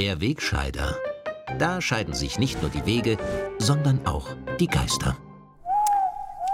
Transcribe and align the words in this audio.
Wegscheider. 0.00 0.96
Da 1.58 1.82
scheiden 1.82 2.14
sich 2.14 2.38
nicht 2.38 2.62
nur 2.62 2.70
die 2.70 2.86
Wege, 2.86 3.18
sondern 3.58 4.06
auch 4.06 4.28
die 4.58 4.66
Geister. 4.66 5.14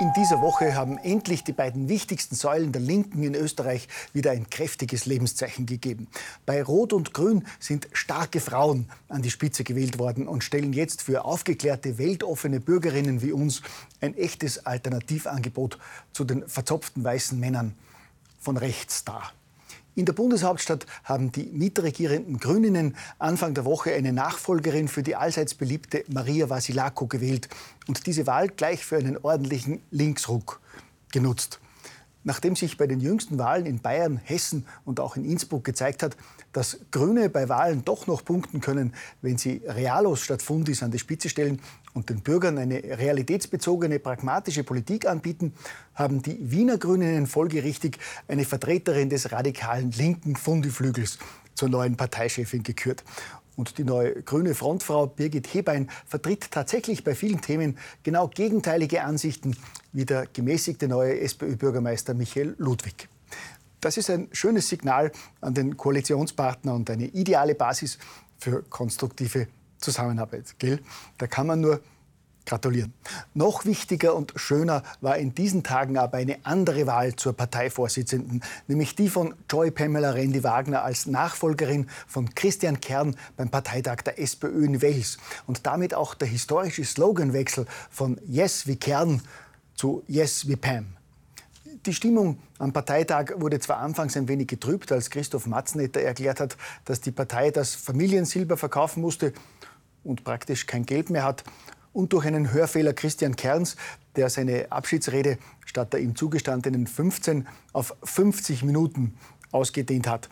In 0.00 0.12
dieser 0.16 0.42
Woche 0.42 0.74
haben 0.74 0.98
endlich 0.98 1.44
die 1.44 1.52
beiden 1.52 1.88
wichtigsten 1.88 2.34
Säulen 2.34 2.72
der 2.72 2.82
Linken 2.82 3.22
in 3.22 3.36
Österreich 3.36 3.86
wieder 4.12 4.32
ein 4.32 4.50
kräftiges 4.50 5.06
Lebenszeichen 5.06 5.64
gegeben. 5.64 6.08
Bei 6.44 6.60
Rot 6.60 6.92
und 6.92 7.14
Grün 7.14 7.46
sind 7.60 7.86
starke 7.92 8.40
Frauen 8.40 8.90
an 9.08 9.22
die 9.22 9.30
Spitze 9.30 9.62
gewählt 9.62 10.00
worden 10.00 10.26
und 10.26 10.42
stellen 10.42 10.72
jetzt 10.72 11.02
für 11.02 11.24
aufgeklärte, 11.24 11.98
weltoffene 11.98 12.58
Bürgerinnen 12.58 13.22
wie 13.22 13.30
uns 13.30 13.62
ein 14.00 14.16
echtes 14.16 14.66
Alternativangebot 14.66 15.78
zu 16.12 16.24
den 16.24 16.48
verzopften 16.48 17.04
weißen 17.04 17.38
Männern 17.38 17.76
von 18.40 18.56
rechts 18.56 19.04
dar. 19.04 19.32
In 19.96 20.04
der 20.04 20.12
Bundeshauptstadt 20.12 20.84
haben 21.04 21.32
die 21.32 21.46
mitregierenden 21.46 22.38
Grüninnen 22.38 22.96
Anfang 23.18 23.54
der 23.54 23.64
Woche 23.64 23.94
eine 23.94 24.12
Nachfolgerin 24.12 24.88
für 24.88 25.02
die 25.02 25.16
allseits 25.16 25.54
beliebte 25.54 26.04
Maria 26.08 26.50
Vasilako 26.50 27.06
gewählt 27.06 27.48
und 27.88 28.06
diese 28.06 28.26
Wahl 28.26 28.48
gleich 28.48 28.84
für 28.84 28.98
einen 28.98 29.16
ordentlichen 29.16 29.80
Linksruck 29.90 30.60
genutzt. 31.12 31.60
Nachdem 32.26 32.56
sich 32.56 32.76
bei 32.76 32.88
den 32.88 32.98
jüngsten 32.98 33.38
Wahlen 33.38 33.66
in 33.66 33.78
Bayern, 33.78 34.16
Hessen 34.16 34.66
und 34.84 34.98
auch 34.98 35.14
in 35.14 35.24
Innsbruck 35.24 35.62
gezeigt 35.62 36.02
hat, 36.02 36.16
dass 36.52 36.80
Grüne 36.90 37.30
bei 37.30 37.48
Wahlen 37.48 37.84
doch 37.84 38.08
noch 38.08 38.24
punkten 38.24 38.60
können, 38.60 38.94
wenn 39.22 39.38
sie 39.38 39.62
Realos 39.64 40.22
statt 40.22 40.42
Fundis 40.42 40.82
an 40.82 40.90
die 40.90 40.98
Spitze 40.98 41.28
stellen 41.28 41.60
und 41.94 42.10
den 42.10 42.22
Bürgern 42.22 42.58
eine 42.58 42.82
realitätsbezogene, 42.82 44.00
pragmatische 44.00 44.64
Politik 44.64 45.06
anbieten, 45.06 45.52
haben 45.94 46.20
die 46.20 46.50
Wiener 46.50 46.78
Grünen 46.78 47.28
folgerichtig 47.28 47.98
eine 48.26 48.44
Vertreterin 48.44 49.08
des 49.08 49.30
radikalen 49.30 49.92
linken 49.92 50.34
Fundiflügels 50.34 51.20
zur 51.56 51.68
neuen 51.68 51.96
Parteichefin 51.96 52.62
gekürt. 52.62 53.02
Und 53.56 53.78
die 53.78 53.84
neue 53.84 54.22
grüne 54.22 54.54
Frontfrau 54.54 55.06
Birgit 55.06 55.52
Hebein 55.52 55.90
vertritt 56.06 56.50
tatsächlich 56.50 57.02
bei 57.02 57.14
vielen 57.14 57.40
Themen 57.40 57.78
genau 58.02 58.28
gegenteilige 58.28 59.02
Ansichten 59.02 59.56
wie 59.92 60.04
der 60.04 60.26
gemäßigte 60.26 60.86
neue 60.86 61.18
SPÖ-Bürgermeister 61.20 62.12
Michael 62.12 62.54
Ludwig. 62.58 63.08
Das 63.80 63.96
ist 63.96 64.10
ein 64.10 64.28
schönes 64.32 64.68
Signal 64.68 65.10
an 65.40 65.54
den 65.54 65.76
Koalitionspartner 65.76 66.74
und 66.74 66.90
eine 66.90 67.06
ideale 67.06 67.54
Basis 67.54 67.98
für 68.38 68.62
konstruktive 68.62 69.48
Zusammenarbeit. 69.78 70.54
Gell? 70.58 70.80
Da 71.18 71.26
kann 71.26 71.46
man 71.46 71.60
nur 71.60 71.80
gratulieren. 72.46 72.94
Noch 73.34 73.64
wichtiger 73.64 74.14
und 74.14 74.32
schöner 74.36 74.82
war 75.00 75.18
in 75.18 75.34
diesen 75.34 75.62
Tagen 75.62 75.98
aber 75.98 76.18
eine 76.18 76.38
andere 76.44 76.86
Wahl 76.86 77.16
zur 77.16 77.34
Parteivorsitzenden, 77.34 78.42
nämlich 78.68 78.94
die 78.94 79.08
von 79.08 79.34
Joy 79.50 79.70
Pamela 79.70 80.12
Rendi 80.12 80.42
Wagner 80.42 80.82
als 80.82 81.06
Nachfolgerin 81.06 81.88
von 82.06 82.34
Christian 82.34 82.80
Kern 82.80 83.16
beim 83.36 83.50
Parteitag 83.50 84.02
der 84.02 84.18
SPÖ 84.18 84.64
in 84.64 84.80
Wels. 84.80 85.18
Und 85.46 85.66
damit 85.66 85.92
auch 85.92 86.14
der 86.14 86.28
historische 86.28 86.84
Sloganwechsel 86.84 87.66
von 87.90 88.18
Yes 88.26 88.66
wie 88.66 88.76
Kern 88.76 89.20
zu 89.74 90.02
Yes 90.06 90.48
wie 90.48 90.56
Pam. 90.56 90.86
Die 91.84 91.94
Stimmung 91.94 92.38
am 92.58 92.72
Parteitag 92.72 93.34
wurde 93.36 93.60
zwar 93.60 93.78
anfangs 93.78 94.16
ein 94.16 94.26
wenig 94.26 94.48
getrübt, 94.48 94.90
als 94.90 95.10
Christoph 95.10 95.46
Matzenetter 95.46 96.00
erklärt 96.00 96.40
hat, 96.40 96.56
dass 96.84 97.00
die 97.00 97.12
Partei 97.12 97.50
das 97.50 97.74
Familiensilber 97.74 98.56
verkaufen 98.56 99.02
musste 99.02 99.32
und 100.02 100.24
praktisch 100.24 100.66
kein 100.66 100.84
Geld 100.84 101.10
mehr 101.10 101.24
hat. 101.24 101.44
Und 101.96 102.12
durch 102.12 102.26
einen 102.26 102.52
Hörfehler 102.52 102.92
Christian 102.92 103.36
Kerns, 103.36 103.74
der 104.16 104.28
seine 104.28 104.70
Abschiedsrede 104.70 105.38
statt 105.64 105.94
der 105.94 106.00
ihm 106.00 106.14
zugestandenen 106.14 106.86
15 106.86 107.48
auf 107.72 107.96
50 108.02 108.64
Minuten 108.64 109.14
ausgedehnt 109.50 110.06
hat. 110.06 110.28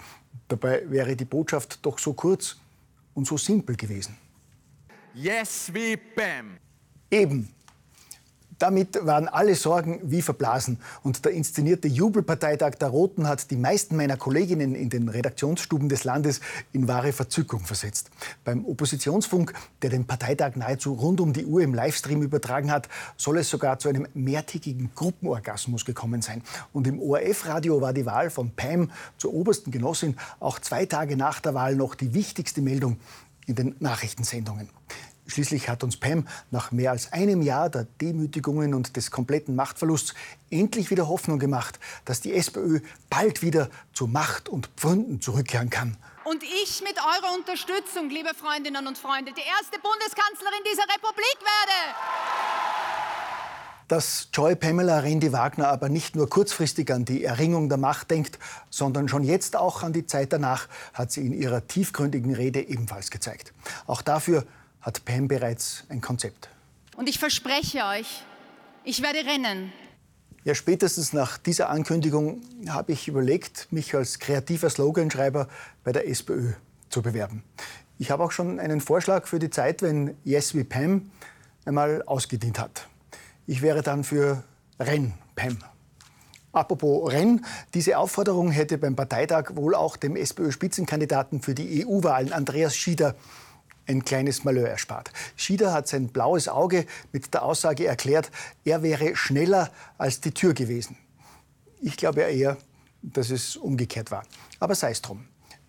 Dabei 0.49 0.83
wäre 0.91 1.16
die 1.16 1.25
Botschaft 1.25 1.78
doch 1.81 1.99
so 1.99 2.12
kurz 2.12 2.56
und 3.15 3.27
so 3.27 3.39
simpel 3.39 3.77
gewesen. 3.77 4.15
Yes, 5.15 5.71
wie 5.72 5.97
Bam. 5.97 6.59
Eben, 7.11 7.49
damit 8.59 9.04
waren 9.04 9.28
alle 9.28 9.54
Sorgen 9.54 10.00
wie 10.03 10.22
verblasen. 10.22 10.78
Und 11.03 11.25
der 11.25 11.32
inszenierte 11.32 11.88
Jubelparteitag 11.88 12.76
der 12.76 12.88
Roten 12.88 13.28
hat 13.28 13.50
die 13.50 13.56
meisten 13.56 13.97
meiner 13.97 14.16
Kolleginnen 14.16 14.75
in 14.75 14.91
den 14.91 15.09
Redaktionsstuben 15.09 15.88
des 15.88 16.04
Landes 16.04 16.41
in 16.72 16.88
wahre 16.88 17.12
Verzückung 17.12 17.60
versetzt. 17.60 18.10
Beim 18.44 18.65
Oppositionsfunk, 18.65 19.53
der 19.82 19.91
den 19.91 20.06
Parteitag 20.06 20.56
nahezu 20.56 20.94
rund 20.94 21.20
um 21.20 21.32
die 21.32 21.47
Uhr 21.47 21.62
im 21.62 21.75
Livestream 21.75 22.22
übertragen 22.22 22.70
hat, 22.70 22.88
soll 23.16 23.38
es 23.38 23.50
sogar 23.50 23.78
zu 23.78 23.88
einem 23.88 24.06
mehrtägigen 24.15 24.91
Gruppenorgasmus 24.94 25.84
gekommen 25.84 26.22
sein. 26.22 26.42
Und 26.72 26.86
im 26.86 27.00
ORF-Radio 27.00 27.81
war 27.81 27.92
die 27.92 28.06
Wahl 28.06 28.31
von 28.31 28.50
Pam 28.50 28.91
zur 29.19 29.34
obersten 29.34 29.71
Genossin 29.71 30.16
auch 30.41 30.59
zwei 30.59 30.86
Tage 30.86 31.16
nach 31.16 31.41
der 31.41 31.54
Wahl 31.54 31.76
noch 31.76 31.94
die 31.94 32.15
wichtigste 32.15 32.60
Meldung 32.60 32.98
in 33.47 33.54
den 33.54 33.75
Nachrichtensendungen. 33.78 34.69
Schließlich 35.27 35.71
hat 35.71 35.83
uns 35.83 35.97
Pam 35.97 36.27
nach 36.51 36.71
mehr 36.71 36.91
als 36.91 37.12
einem 37.12 37.41
Jahr 37.41 37.71
der 37.71 37.85
Demütigungen 38.01 38.75
und 38.75 38.97
des 38.97 39.11
kompletten 39.11 39.57
Machtverlusts 39.57 40.15
endlich 40.51 40.91
wieder 40.91 41.09
Hoffnung 41.09 41.39
gemacht, 41.39 41.79
dass 42.05 42.21
die 42.21 42.35
SPÖ 42.35 42.81
bald 43.09 43.41
wieder 43.41 43.71
zu 43.95 44.07
Macht 44.07 44.51
und 44.51 44.69
Pfründen 44.77 45.23
zurückkehren 45.23 45.71
kann. 45.71 45.97
Und 46.25 46.43
ich 46.43 46.83
mit 46.83 46.97
eurer 46.99 47.34
Unterstützung, 47.34 48.11
liebe 48.11 48.31
Freundinnen 48.34 48.87
und 48.87 48.99
Freunde, 48.99 49.33
die 49.33 49.43
erste 49.43 49.79
Bundeskanzlerin 49.79 50.61
dieser 50.71 50.84
Republik 50.95 51.39
werde. 51.41 51.95
Dass 53.89 54.29
Joy 54.33 54.57
Pamela 54.57 55.01
Rendi 55.01 55.33
Wagner 55.33 55.69
aber 55.69 55.91
nicht 55.91 56.17
nur 56.17 56.29
kurzfristig 56.29 56.91
an 56.91 57.05
die 57.05 57.25
Erringung 57.25 57.69
der 57.69 57.77
Macht 57.77 58.11
denkt, 58.11 58.39
sondern 58.71 59.09
schon 59.09 59.23
jetzt 59.23 59.57
auch 59.57 59.83
an 59.83 59.93
die 59.93 60.07
Zeit 60.07 60.33
danach, 60.33 60.69
hat 60.95 61.13
sie 61.13 61.27
in 61.27 61.34
ihrer 61.34 61.67
tiefgründigen 61.67 62.34
Rede 62.34 62.61
ebenfalls 62.61 63.11
gezeigt. 63.11 63.53
Auch 63.87 64.01
dafür 64.01 64.47
hat 64.84 65.05
Pam 65.06 65.28
bereits 65.28 65.84
ein 65.89 66.00
Konzept. 66.03 66.50
Und 66.97 67.09
ich 67.09 67.19
verspreche 67.19 67.84
euch, 67.87 68.22
ich 68.84 69.03
werde 69.03 69.19
rennen. 69.19 69.72
Ja, 70.45 70.55
spätestens 70.55 71.15
nach 71.15 71.39
dieser 71.39 71.71
Ankündigung 71.71 72.43
habe 72.69 72.93
ich 72.93 73.09
überlegt, 73.09 73.67
mich 73.72 73.95
als 73.95 74.19
kreativer 74.19 74.69
Sloganschreiber 74.69 75.49
bei 75.83 75.93
der 75.93 76.06
SPÖ 76.06 76.53
zu 76.91 77.00
bewerben. 77.00 77.43
Ich 77.99 78.11
habe 78.11 78.22
auch 78.22 78.31
schon 78.31 78.61
einen 78.61 78.83
Vorschlag 78.83 79.27
für 79.27 79.39
die 79.39 79.49
Zeit, 79.49 79.81
wenn 79.81 80.19
Yes 80.22 80.55
wie 80.55 80.65
Pam 80.65 81.11
einmal 81.65 82.03
ausgedient 82.03 82.59
hat. 82.59 82.87
Ich 83.47 83.62
wäre 83.62 83.83
dann 83.83 84.05
für 84.05 84.45
Renn 84.78 85.15
Pam. 85.34 85.56
Apropos 86.53 87.11
Renn, 87.11 87.45
diese 87.72 87.97
Aufforderung 87.97 88.51
hätte 88.51 88.77
beim 88.77 88.97
Parteitag 88.97 89.56
wohl 89.56 89.75
auch 89.75 89.97
dem 89.97 90.15
SPÖ-Spitzenkandidaten 90.15 91.41
für 91.41 91.55
die 91.55 91.87
EU-Wahlen 91.87 92.34
Andreas 92.34 92.77
Schieder 92.77 93.16
ein 93.87 94.05
kleines 94.05 94.45
Malheur 94.45 94.69
erspart. 94.69 95.11
Schieder 95.37 95.72
hat 95.72 95.89
sein 95.89 96.09
blaues 96.09 96.49
Auge 96.49 96.87
mit 97.12 97.33
der 97.34 97.43
Aussage 97.43 97.87
erklärt, 97.87 98.31
er 98.65 98.83
wäre 98.83 99.17
schneller 99.17 99.71
als 99.99 100.21
die 100.21 100.33
Tür 100.33 100.55
gewesen. 100.55 100.97
Ich 101.81 101.97
glaube 101.97 102.22
eher, 102.22 102.56
dass 103.03 103.31
es 103.31 103.56
umgekehrt 103.56 104.11
war. 104.11 104.25
Aber 104.61 104.75
sei 104.75 104.91
es 104.91 105.03
drum. 105.03 105.27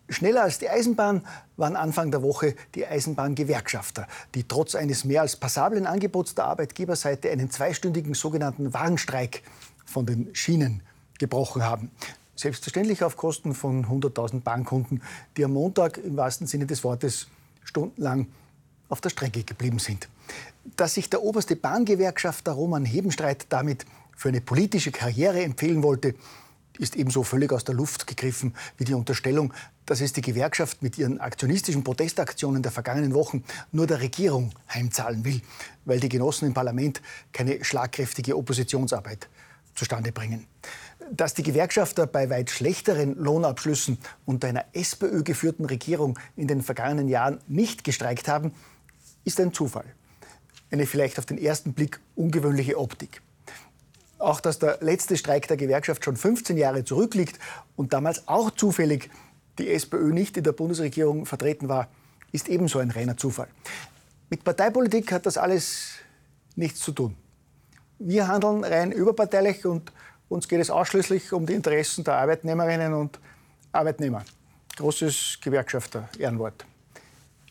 Schneller 0.08 0.44
als 0.44 0.60
die 0.60 0.70
Eisenbahn 0.70 1.26
waren 1.58 1.76
Anfang 1.76 2.12
der 2.12 2.22
Woche 2.22 2.56
die 2.76 2.86
Eisenbahngewerkschafter, 2.86 4.08
die 4.36 4.44
trotz 4.44 4.76
eines 4.76 5.04
mehr 5.04 5.22
als 5.22 5.36
passablen 5.36 5.88
Angebots 5.88 6.36
der 6.36 6.46
Arbeitgeberseite 6.46 7.32
einen 7.32 7.50
zweistündigen 7.50 8.14
sogenannten 8.14 8.74
Warnstreik 8.74 9.42
von 9.84 10.06
den 10.06 10.34
Schienen 10.36 10.84
gebrochen 11.18 11.64
haben. 11.64 11.92
Selbstverständlich 12.36 13.04
auf 13.04 13.18
Kosten 13.18 13.56
von 13.56 13.86
100.000 13.86 14.42
Bahnkunden, 14.42 15.02
die 15.38 15.46
am 15.46 15.54
Montag 15.54 15.98
im 15.98 16.18
wahrsten 16.18 16.46
Sinne 16.46 16.68
des 16.68 16.84
Wortes 16.84 17.28
stundenlang 17.66 18.28
auf 18.88 19.02
der 19.02 19.10
Strecke 19.10 19.44
geblieben 19.44 19.80
sind. 19.80 20.08
Dass 20.78 20.94
sich 20.94 21.10
der 21.10 21.22
oberste 21.22 21.56
Bahngewerkschafter 21.56 22.54
Roman 22.54 22.86
Hebenstreit 22.86 23.48
damit 23.50 23.86
für 24.16 24.30
eine 24.30 24.42
politische 24.42 24.92
Karriere 24.92 25.44
empfehlen 25.44 25.84
wollte, 25.84 26.16
ist 26.80 26.96
ebenso 26.96 27.24
völlig 27.24 27.52
aus 27.52 27.64
der 27.64 27.76
Luft 27.76 28.08
gegriffen 28.08 28.54
wie 28.78 28.84
die 28.84 28.94
Unterstellung, 28.94 29.54
dass 29.86 30.02
es 30.02 30.14
die 30.14 30.22
Gewerkschaft 30.22 30.82
mit 30.82 30.98
ihren 30.98 31.20
aktionistischen 31.20 31.84
Protestaktionen 31.84 32.64
der 32.64 32.72
vergangenen 32.72 33.14
Wochen 33.14 33.44
nur 33.72 33.88
der 33.88 34.02
Regierung 34.02 34.52
heimzahlen 34.70 35.24
will, 35.24 35.42
weil 35.86 36.00
die 36.00 36.10
Genossen 36.10 36.48
im 36.48 36.54
Parlament 36.54 37.02
keine 37.32 37.64
schlagkräftige 37.64 38.36
Oppositionsarbeit 38.36 39.30
zustande 39.76 40.12
bringen. 40.12 40.48
Dass 41.12 41.34
die 41.34 41.44
Gewerkschafter 41.44 42.08
bei 42.08 42.30
weit 42.30 42.50
schlechteren 42.50 43.16
Lohnabschlüssen 43.16 44.00
unter 44.26 44.48
einer 44.48 44.66
SPÖ 44.74 45.24
geführten 45.24 45.66
Regierung 45.66 46.18
in 46.36 46.48
den 46.48 46.62
vergangenen 46.62 47.08
Jahren 47.08 47.40
nicht 47.48 47.84
gestreikt 47.84 48.28
haben, 48.28 48.54
ist 49.24 49.40
ein 49.40 49.54
Zufall. 49.54 49.86
Eine 50.72 50.88
vielleicht 50.88 51.20
auf 51.20 51.26
den 51.26 51.38
ersten 51.38 51.74
Blick 51.74 52.00
ungewöhnliche 52.16 52.80
Optik. 52.80 53.22
Auch 54.18 54.40
dass 54.40 54.60
der 54.60 54.80
letzte 54.82 55.18
Streik 55.18 55.48
der 55.48 55.58
Gewerkschaft 55.58 56.04
schon 56.04 56.16
15 56.16 56.58
Jahre 56.58 56.84
zurückliegt 56.86 57.38
und 57.76 57.94
damals 57.94 58.28
auch 58.28 58.50
zufällig 58.50 59.10
die 59.60 59.70
SPÖ 59.70 60.12
nicht 60.12 60.38
in 60.38 60.44
der 60.44 60.54
Bundesregierung 60.54 61.26
vertreten 61.26 61.70
war, 61.70 61.90
ist 62.32 62.50
ebenso 62.50 62.80
ein 62.80 62.92
reiner 62.92 63.18
Zufall. 63.18 63.48
Mit 64.30 64.44
Parteipolitik 64.44 65.12
hat 65.12 65.26
das 65.26 65.38
alles 65.38 65.94
nichts 66.56 66.80
zu 66.80 66.92
tun. 66.92 67.16
Wir 68.00 68.28
handeln 68.28 68.64
rein 68.64 68.92
überparteilich 68.92 69.66
und 69.66 69.92
uns 70.28 70.48
geht 70.50 70.60
es 70.60 70.70
ausschließlich 70.70 71.32
um 71.32 71.46
die 71.46 71.54
Interessen 71.54 72.04
der 72.04 72.16
Arbeitnehmerinnen 72.16 72.94
und 72.94 73.20
Arbeitnehmer. 73.72 74.26
Großes 74.76 75.40
Gewerkschafter-Ehrenwort. 75.42 76.66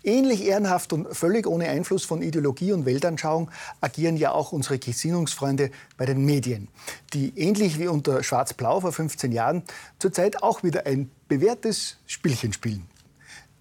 Ähnlich 0.02 0.44
ehrenhaft 0.44 0.92
und 0.92 1.16
völlig 1.16 1.46
ohne 1.46 1.70
Einfluss 1.70 2.04
von 2.04 2.20
Ideologie 2.20 2.72
und 2.72 2.84
Weltanschauung 2.84 3.50
agieren 3.80 4.18
ja 4.18 4.32
auch 4.32 4.52
unsere 4.52 4.78
Gesinnungsfreunde 4.78 5.70
bei 5.96 6.04
den 6.04 6.26
Medien, 6.26 6.68
die 7.14 7.32
ähnlich 7.38 7.78
wie 7.78 7.88
unter 7.88 8.22
Schwarz-Blau 8.22 8.80
vor 8.80 8.92
15 8.92 9.32
Jahren 9.32 9.62
zurzeit 9.98 10.42
auch 10.42 10.62
wieder 10.62 10.84
ein 10.84 11.10
bewährtes 11.26 11.96
Spielchen 12.06 12.52
spielen. 12.52 12.86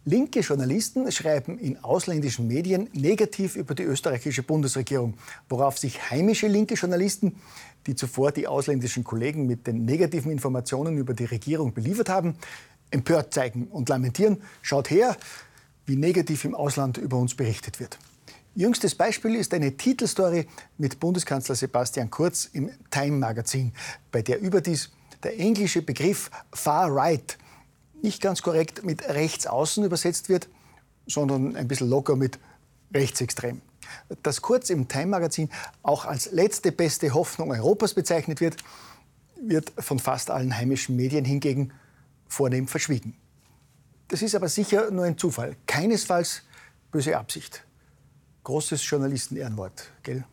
Linke 0.05 0.41
Journalisten 0.41 1.09
schreiben 1.13 1.57
in 1.57 1.81
ausländischen 1.81 2.45
Medien 2.45 2.89
negativ 2.91 3.55
über 3.55 3.73
die 3.73 3.83
österreichische 3.83 4.43
Bundesregierung, 4.43 5.13
worauf 5.47 5.77
sich 5.77 6.11
heimische 6.11 6.47
linke 6.47 6.73
Journalisten, 6.73 7.37
die 7.87 7.95
zuvor 7.95 8.33
die 8.33 8.45
ausländischen 8.45 9.05
Kollegen 9.05 9.47
mit 9.47 9.65
den 9.65 9.85
negativen 9.85 10.29
Informationen 10.29 10.97
über 10.97 11.13
die 11.13 11.23
Regierung 11.23 11.73
beliefert 11.73 12.09
haben, 12.09 12.35
empört 12.91 13.33
zeigen 13.33 13.67
und 13.67 13.87
lamentieren. 13.87 14.41
Schaut 14.61 14.89
her, 14.89 15.15
wie 15.85 15.95
negativ 15.95 16.43
im 16.43 16.53
Ausland 16.53 16.97
über 16.97 17.15
uns 17.15 17.33
berichtet 17.33 17.79
wird. 17.79 17.97
Jüngstes 18.55 18.95
Beispiel 18.95 19.35
ist 19.35 19.53
eine 19.53 19.77
Titelstory 19.77 20.47
mit 20.77 20.99
Bundeskanzler 20.99 21.55
Sebastian 21.55 22.09
Kurz 22.09 22.49
im 22.51 22.69
Time 22.91 23.19
Magazin, 23.19 23.71
bei 24.11 24.21
der 24.21 24.41
überdies 24.41 24.91
der 25.23 25.39
englische 25.39 25.81
Begriff 25.81 26.29
Far 26.51 26.93
Right 26.93 27.37
nicht 28.03 28.21
ganz 28.21 28.41
korrekt 28.41 28.83
mit 28.83 29.07
rechtsaußen 29.07 29.83
übersetzt 29.83 30.29
wird, 30.29 30.49
sondern 31.07 31.55
ein 31.55 31.67
bisschen 31.67 31.89
locker 31.89 32.15
mit 32.15 32.39
rechtsextrem. 32.93 33.61
Dass 34.21 34.41
Kurz 34.41 34.69
im 34.69 34.87
Time 34.87 35.07
Magazin 35.07 35.49
auch 35.81 36.05
als 36.05 36.31
letzte 36.31 36.71
beste 36.71 37.13
Hoffnung 37.13 37.51
Europas 37.51 37.93
bezeichnet 37.93 38.41
wird, 38.41 38.57
wird 39.41 39.73
von 39.77 39.99
fast 39.99 40.31
allen 40.31 40.55
heimischen 40.55 40.95
Medien 40.95 41.25
hingegen 41.25 41.73
vornehm 42.27 42.67
verschwiegen. 42.67 43.15
Das 44.07 44.21
ist 44.21 44.35
aber 44.35 44.47
sicher 44.47 44.91
nur 44.91 45.05
ein 45.05 45.17
Zufall, 45.17 45.55
keinesfalls 45.67 46.43
böse 46.91 47.17
Absicht. 47.17 47.65
Großes 48.43 48.87
Journalisten-Ehrenwort, 48.89 49.91
gell? 50.03 50.25